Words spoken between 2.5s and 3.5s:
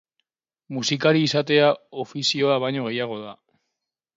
baino gehiago da.